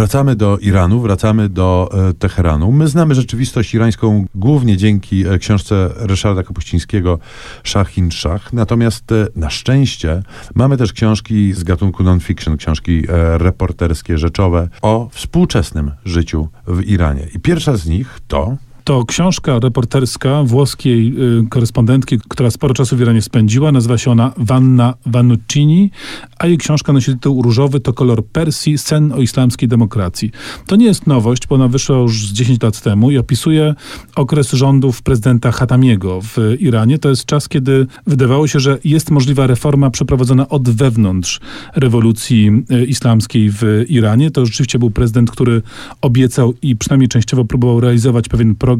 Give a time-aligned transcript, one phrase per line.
[0.00, 2.72] Wracamy do Iranu, wracamy do e, Teheranu.
[2.72, 7.18] My znamy rzeczywistość irańską głównie dzięki e, książce Ryszarda Kapuścińskiego
[7.62, 8.52] Szach in Szach.
[8.52, 10.22] Natomiast e, na szczęście
[10.54, 13.02] mamy też książki z gatunku non-fiction, książki
[13.34, 17.26] reporterskie, rzeczowe o współczesnym życiu w Iranie.
[17.34, 18.56] I pierwsza z nich to
[18.90, 21.14] To książka reporterska włoskiej
[21.44, 23.72] y, korespondentki, która sporo czasu w Iranie spędziła.
[23.72, 25.90] Nazywa się ona Vanna Vannuccini,
[26.38, 30.30] a jej książka nosi tytuł różowy, to kolor Persji, sen o islamskiej demokracji.
[30.66, 33.74] To nie jest nowość, bo ona wyszła już z 10 lat temu i opisuje
[34.16, 36.98] okres rządów prezydenta Hatamiego w Iranie.
[36.98, 41.40] To jest czas, kiedy wydawało się, że jest możliwa reforma przeprowadzona od wewnątrz
[41.74, 44.30] rewolucji y, islamskiej w Iranie.
[44.30, 45.62] To rzeczywiście był prezydent, który
[46.00, 48.79] obiecał i przynajmniej częściowo próbował realizować pewien program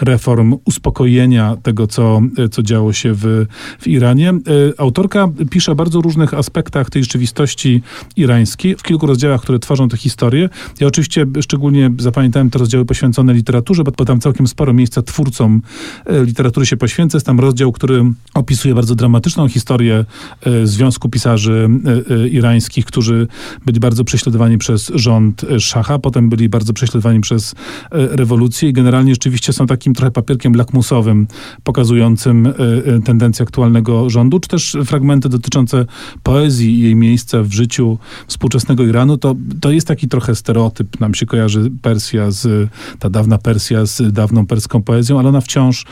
[0.00, 2.20] reform uspokojenia tego, co,
[2.50, 3.46] co działo się w,
[3.78, 4.30] w Iranie.
[4.30, 7.82] Y, Autorka pisze o bardzo różnych aspektach tej rzeczywistości
[8.16, 10.48] irańskiej, w kilku rozdziałach, które tworzą tę historię.
[10.80, 15.62] Ja oczywiście szczególnie zapamiętałem te rozdziały poświęcone literaturze, bo, tam całkiem sporo miejsca twórcom
[16.10, 17.16] y, literatury się poświęca.
[17.16, 20.04] Jest tam rozdział, który opisuje bardzo dramatyczną historię
[20.46, 21.68] y, Związku Pisarzy
[22.30, 23.28] Irańskich, którzy
[23.66, 27.54] byli bardzo prześladowani przez rząd szacha, potem byli bardzo prześladowani przez
[27.90, 31.26] rewolucję i generalnie rzeczywiście są takim trochę papierkiem lakmusowym
[31.62, 32.50] pokazującym y,
[32.96, 35.86] y, tendencje aktualnego rządu, czy też fragmenty dotyczące
[36.22, 41.00] poezji i jej miejsca w życiu współczesnego Iranu, to, to jest taki trochę stereotyp.
[41.00, 45.86] Nam się kojarzy Persja z, ta dawna Persja z dawną perską poezją, ale ona wciąż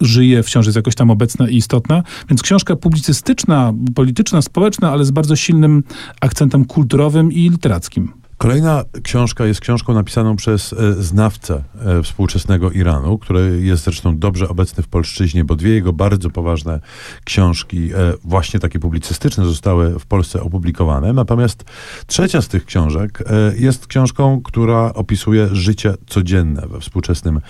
[0.00, 2.02] żyje, wciąż jest jakoś tam obecna i istotna.
[2.28, 5.82] Więc książka publicystyczna, polityczna, społeczna, ale z bardzo silnym
[6.20, 8.17] akcentem kulturowym i literackim.
[8.38, 14.48] Kolejna książka jest książką napisaną przez e, znawcę e, współczesnego Iranu, który jest zresztą dobrze
[14.48, 16.80] obecny w polszczyźnie, bo dwie jego bardzo poważne
[17.24, 21.12] książki, e, właśnie takie publicystyczne, zostały w Polsce opublikowane.
[21.12, 21.64] Natomiast
[22.06, 23.24] trzecia z tych książek
[23.56, 27.40] jest książką, która opisuje życie codzienne we współczesnym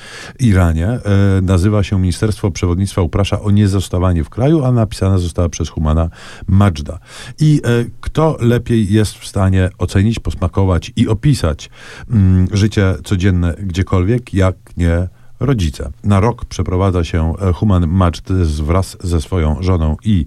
[0.40, 0.98] Iranie.
[1.42, 6.08] Nazywa się Ministerstwo Przewodnictwa uprasza o niezostawanie w kraju, a napisana została przez Humana
[6.46, 6.98] Majda.
[7.40, 7.60] I
[8.00, 11.70] kto lepiej jest w stanie ocenić, posmakować i opisać
[12.10, 15.08] mm, życie codzienne gdziekolwiek, jak nie
[15.40, 15.90] rodzice.
[16.04, 18.32] Na rok przeprowadza się e, Human Majd
[18.62, 20.26] wraz ze swoją żoną i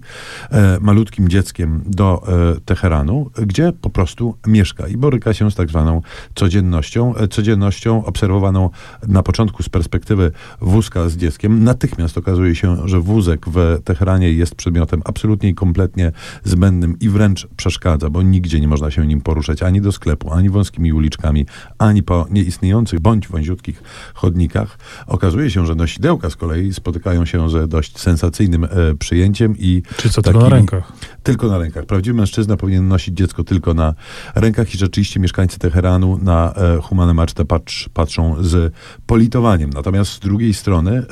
[0.50, 2.22] e, malutkim dzieckiem do
[2.56, 6.02] e, Teheranu, gdzie po prostu mieszka i boryka się z tak zwaną
[6.34, 7.14] codziennością.
[7.14, 8.70] E, codziennością obserwowaną
[9.08, 11.64] na początku z perspektywy wózka z dzieckiem.
[11.64, 16.12] Natychmiast okazuje się, że wózek w Teheranie jest przedmiotem absolutnie i kompletnie
[16.44, 20.50] zbędnym i wręcz przeszkadza, bo nigdzie nie można się nim poruszać ani do sklepu, ani
[20.50, 21.46] wąskimi uliczkami,
[21.78, 23.82] ani po nieistniejących bądź wąziutkich
[24.14, 24.78] chodnikach.
[25.06, 28.68] Okazuje się, że nosidełka z kolei spotykają się z dość sensacyjnym e,
[28.98, 30.92] przyjęciem i Czy co tylko na takimi- rękach?
[31.22, 31.86] tylko na rękach.
[31.86, 33.94] Prawdziwy mężczyzna powinien nosić dziecko tylko na
[34.34, 38.72] rękach i rzeczywiście mieszkańcy Teheranu na e, Humane Macztę patrz, patrzą z
[39.06, 39.70] politowaniem.
[39.70, 41.04] Natomiast z drugiej strony e,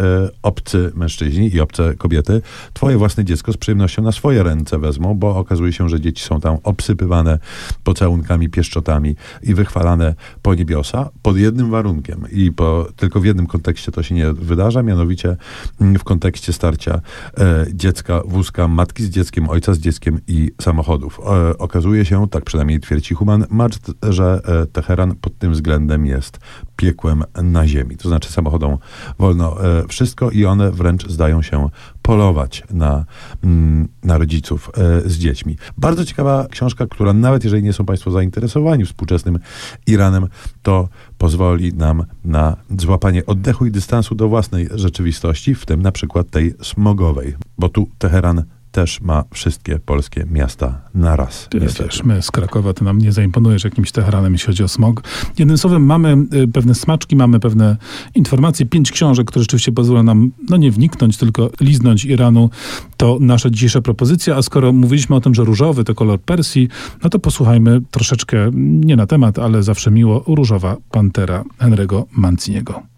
[0.43, 2.43] obcy mężczyźni i obce kobiety
[2.73, 6.41] twoje własne dziecko z przyjemnością na swoje ręce wezmą, bo okazuje się, że dzieci są
[6.41, 7.39] tam obsypywane
[7.85, 13.80] pocałunkami, pieszczotami i wychwalane po niebiosa pod jednym warunkiem i po, tylko w jednym kontekście
[13.87, 15.37] to się nie wydarza, mianowicie
[15.81, 17.01] mm, w kontekście starcia
[17.39, 21.21] e, dziecka, wózka, matki z dzieckiem, ojca z dzieckiem i samochodów.
[21.21, 26.39] E, okazuje się, tak przynajmniej twierdzi Human Majd, że e, Teheran pod tym względem jest
[26.81, 27.97] piekłem na ziemi.
[27.97, 28.79] To znaczy samochodom
[29.19, 31.69] wolno e, wszystko i one wręcz zdają się
[32.03, 33.05] polować na,
[33.45, 35.57] mm, na rodziców e, z dziećmi.
[35.79, 39.39] Bardzo ciekawa książka, która nawet jeżeli nie są Państwo zainteresowani współczesnym
[39.87, 40.29] Iranem,
[40.63, 46.31] to pozwoli nam na złapanie oddechu i dystansu do własnej rzeczywistości, w tym na przykład
[46.31, 51.49] tej smogowej, bo tu Teheran też ma wszystkie polskie miasta na raz.
[51.55, 55.03] Wiesz, my z Krakowa, to nam nie zaimponujesz jakimś Teheranem, jeśli chodzi o smog.
[55.39, 57.77] Jednym słowem, mamy y, pewne smaczki, mamy pewne
[58.15, 62.51] informacje, pięć książek, które rzeczywiście pozwolą nam, no nie wniknąć, tylko liznąć Iranu.
[62.97, 66.69] To nasza dzisiejsza propozycja, a skoro mówiliśmy o tym, że różowy to kolor Persji,
[67.05, 72.90] no to posłuchajmy troszeczkę, nie na temat, ale zawsze miło, Różowa Pantera Henry'ego Manciniego.